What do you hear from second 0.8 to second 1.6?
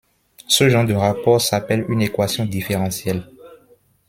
de rapport